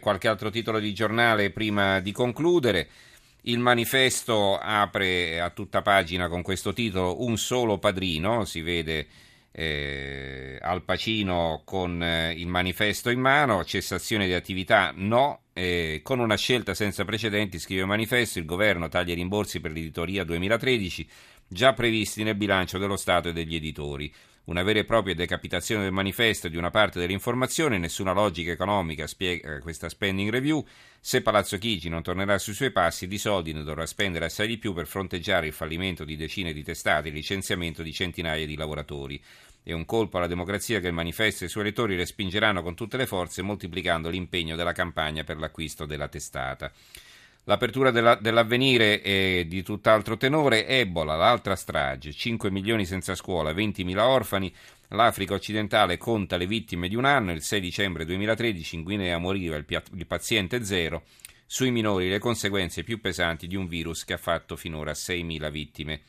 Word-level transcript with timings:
Qualche 0.00 0.28
altro 0.28 0.50
titolo 0.50 0.80
di 0.80 0.92
giornale 0.92 1.50
prima 1.50 2.00
di 2.00 2.10
concludere. 2.10 2.88
Il 3.42 3.58
manifesto 3.58 4.58
apre 4.58 5.40
a 5.40 5.50
tutta 5.50 5.80
pagina 5.80 6.28
con 6.28 6.42
questo 6.42 6.72
titolo 6.72 7.22
Un 7.24 7.38
solo 7.38 7.78
padrino, 7.78 8.44
si 8.44 8.60
vede 8.60 9.06
eh, 9.52 10.58
Al 10.60 10.82
Pacino 10.82 11.62
con 11.64 12.02
eh, 12.02 12.32
il 12.32 12.46
manifesto 12.46 13.08
in 13.10 13.20
mano, 13.20 13.64
cessazione 13.64 14.26
di 14.26 14.34
attività 14.34 14.92
no, 14.94 15.42
eh, 15.54 16.00
con 16.02 16.18
una 16.18 16.36
scelta 16.36 16.74
senza 16.74 17.04
precedenti, 17.04 17.58
scrive 17.58 17.82
il 17.82 17.86
manifesto, 17.86 18.38
il 18.38 18.44
governo 18.44 18.88
taglia 18.88 19.12
i 19.12 19.16
rimborsi 19.16 19.60
per 19.60 19.72
l'editoria 19.72 20.24
2013, 20.24 21.08
già 21.48 21.72
previsti 21.72 22.22
nel 22.22 22.36
bilancio 22.36 22.78
dello 22.78 22.96
Stato 22.96 23.28
e 23.28 23.32
degli 23.32 23.54
editori 23.54 24.12
una 24.44 24.62
vera 24.62 24.80
e 24.80 24.84
propria 24.84 25.14
decapitazione 25.14 25.84
del 25.84 25.92
manifesto 25.92 26.46
e 26.46 26.50
di 26.50 26.56
una 26.56 26.70
parte 26.70 26.98
dell'informazione, 26.98 27.78
nessuna 27.78 28.12
logica 28.12 28.50
economica 28.50 29.06
spiega 29.06 29.56
eh, 29.56 29.58
questa 29.60 29.88
spending 29.88 30.30
review. 30.30 30.66
Se 30.98 31.22
Palazzo 31.22 31.56
Chigi 31.58 31.88
non 31.88 32.02
tornerà 32.02 32.38
sui 32.38 32.54
suoi 32.54 32.72
passi, 32.72 33.06
di 33.06 33.18
soldi 33.18 33.52
ne 33.52 33.62
dovrà 33.62 33.86
spendere 33.86 34.24
assai 34.24 34.48
di 34.48 34.58
più 34.58 34.72
per 34.72 34.86
fronteggiare 34.86 35.46
il 35.46 35.52
fallimento 35.52 36.04
di 36.04 36.16
decine 36.16 36.52
di 36.52 36.62
testate 36.62 37.06
e 37.06 37.10
il 37.10 37.16
licenziamento 37.16 37.82
di 37.82 37.92
centinaia 37.92 38.46
di 38.46 38.56
lavoratori. 38.56 39.22
È 39.62 39.72
un 39.72 39.84
colpo 39.84 40.16
alla 40.16 40.26
democrazia 40.26 40.80
che 40.80 40.88
il 40.88 40.94
manifesto 40.94 41.44
e 41.44 41.46
i 41.46 41.50
suoi 41.50 41.64
elettori 41.64 41.94
respingeranno 41.94 42.62
con 42.62 42.74
tutte 42.74 42.96
le 42.96 43.06
forze, 43.06 43.42
moltiplicando 43.42 44.08
l'impegno 44.08 44.56
della 44.56 44.72
campagna 44.72 45.22
per 45.22 45.38
l'acquisto 45.38 45.84
della 45.84 46.08
testata. 46.08 46.72
L'apertura 47.50 47.90
della, 47.90 48.14
dell'avvenire 48.14 49.00
è 49.00 49.44
di 49.44 49.64
tutt'altro 49.64 50.16
tenore. 50.16 50.68
Ebola, 50.68 51.16
l'altra 51.16 51.56
strage, 51.56 52.12
5 52.12 52.48
milioni 52.48 52.84
senza 52.84 53.16
scuola, 53.16 53.50
20.000 53.50 53.98
orfani. 53.98 54.54
L'Africa 54.90 55.34
occidentale 55.34 55.96
conta 55.96 56.36
le 56.36 56.46
vittime 56.46 56.86
di 56.86 56.94
un 56.94 57.04
anno. 57.06 57.32
Il 57.32 57.42
6 57.42 57.60
dicembre 57.60 58.04
2013 58.04 58.76
in 58.76 58.82
Guinea 58.84 59.18
moriva 59.18 59.56
il, 59.56 59.64
il 59.66 60.06
paziente 60.06 60.64
zero. 60.64 61.02
Sui 61.44 61.72
minori 61.72 62.08
le 62.08 62.20
conseguenze 62.20 62.84
più 62.84 63.00
pesanti 63.00 63.48
di 63.48 63.56
un 63.56 63.66
virus 63.66 64.04
che 64.04 64.12
ha 64.12 64.18
fatto 64.18 64.54
finora 64.54 64.92
6.000 64.92 65.50
vittime. 65.50 66.00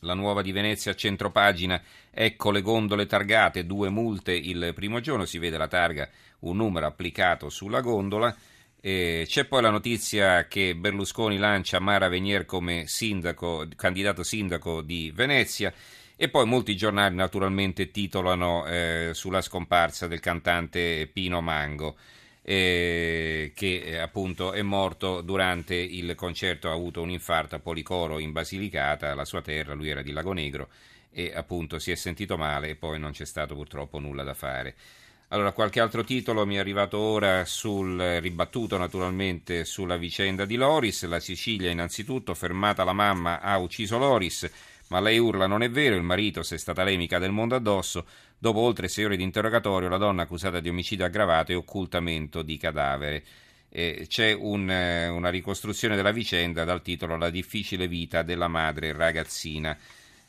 La 0.00 0.14
nuova 0.14 0.40
di 0.40 0.52
Venezia 0.52 0.92
a 0.92 0.94
centropagina, 0.94 1.82
ecco 2.10 2.50
le 2.50 2.62
gondole 2.62 3.04
targate, 3.04 3.66
due 3.66 3.90
multe 3.90 4.32
il 4.32 4.72
primo 4.74 5.00
giorno, 5.00 5.26
si 5.26 5.36
vede 5.36 5.58
la 5.58 5.68
targa, 5.68 6.08
un 6.40 6.56
numero 6.56 6.86
applicato 6.86 7.50
sulla 7.50 7.82
gondola. 7.82 8.34
Eh, 8.82 9.24
c'è 9.26 9.44
poi 9.44 9.60
la 9.60 9.68
notizia 9.70 10.46
che 10.46 10.74
Berlusconi 10.74 11.36
lancia 11.36 11.80
Mara 11.80 12.08
Venier 12.08 12.46
come 12.46 12.86
sindaco, 12.86 13.66
candidato 13.76 14.22
sindaco 14.22 14.80
di 14.80 15.12
Venezia 15.14 15.72
e 16.16 16.28
poi 16.30 16.46
molti 16.46 16.76
giornali 16.76 17.14
naturalmente 17.14 17.90
titolano 17.90 18.66
eh, 18.66 19.10
sulla 19.12 19.42
scomparsa 19.42 20.06
del 20.06 20.20
cantante 20.20 21.08
Pino 21.12 21.40
Mango. 21.42 21.96
Eh, 22.42 23.52
che 23.54 23.82
eh, 23.84 23.98
appunto 23.98 24.52
è 24.52 24.62
morto 24.62 25.20
durante 25.20 25.74
il 25.74 26.14
concerto, 26.14 26.70
ha 26.70 26.72
avuto 26.72 27.02
un 27.02 27.10
infarto 27.10 27.54
a 27.54 27.58
Policoro 27.58 28.18
in 28.18 28.32
Basilicata, 28.32 29.14
la 29.14 29.26
sua 29.26 29.42
terra, 29.42 29.74
lui 29.74 29.90
era 29.90 30.02
di 30.02 30.10
Lago 30.10 30.32
Negro 30.32 30.68
e 31.12 31.32
appunto 31.34 31.78
si 31.78 31.90
è 31.90 31.94
sentito 31.96 32.36
male 32.38 32.70
e 32.70 32.76
poi 32.76 32.98
non 32.98 33.12
c'è 33.12 33.26
stato 33.26 33.54
purtroppo 33.54 33.98
nulla 33.98 34.22
da 34.22 34.34
fare. 34.34 34.74
Allora, 35.32 35.52
qualche 35.52 35.78
altro 35.78 36.02
titolo 36.02 36.44
mi 36.44 36.56
è 36.56 36.58
arrivato 36.58 36.98
ora 36.98 37.44
sul 37.44 37.96
ribattuto 38.20 38.76
naturalmente 38.76 39.64
sulla 39.64 39.96
vicenda 39.96 40.44
di 40.44 40.56
Loris. 40.56 41.04
La 41.04 41.20
Sicilia, 41.20 41.70
innanzitutto, 41.70 42.34
fermata 42.34 42.82
la 42.82 42.92
mamma, 42.92 43.40
ha 43.40 43.56
ucciso 43.58 43.96
Loris, 43.96 44.50
ma 44.88 44.98
lei 44.98 45.18
urla 45.18 45.46
non 45.46 45.62
è 45.62 45.70
vero, 45.70 45.94
il 45.94 46.02
marito, 46.02 46.42
se 46.42 46.56
è 46.56 46.58
stata 46.58 46.82
lei, 46.82 46.96
mica 46.96 47.20
del 47.20 47.30
mondo 47.30 47.54
addosso. 47.54 48.06
Dopo 48.36 48.58
oltre 48.58 48.88
sei 48.88 49.04
ore 49.04 49.16
di 49.16 49.22
interrogatorio, 49.22 49.88
la 49.88 49.98
donna 49.98 50.22
accusata 50.22 50.58
di 50.58 50.68
omicidio 50.68 51.04
aggravato 51.04 51.52
e 51.52 51.54
occultamento 51.54 52.42
di 52.42 52.56
cadavere. 52.56 53.22
Eh, 53.68 54.06
c'è 54.08 54.32
un, 54.32 54.68
eh, 54.68 55.06
una 55.06 55.30
ricostruzione 55.30 55.94
della 55.94 56.10
vicenda 56.10 56.64
dal 56.64 56.82
titolo 56.82 57.16
La 57.16 57.30
difficile 57.30 57.86
vita 57.86 58.22
della 58.22 58.48
madre 58.48 58.92
ragazzina 58.92 59.78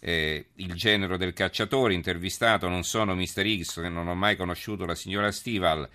eh, 0.00 0.46
il 0.56 0.74
genero 0.74 1.16
del 1.16 1.32
cacciatore, 1.32 1.94
intervistato, 1.94 2.68
non 2.68 2.84
sono 2.84 3.14
Mr. 3.14 3.62
X, 3.62 3.80
non 3.88 4.08
ho 4.08 4.14
mai 4.14 4.36
conosciuto 4.36 4.84
la 4.86 4.94
signora 4.94 5.32
Stival, 5.32 5.88